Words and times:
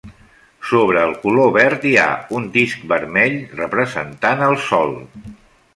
Sobre 0.69 1.03
el 1.09 1.13
color 1.25 1.51
verd 1.57 1.85
hi 1.89 1.91
ha 2.03 2.07
un 2.41 2.49
disc 2.57 2.89
vermell 2.95 3.37
representant 3.61 4.47
el 4.51 4.63
sol. 4.71 4.99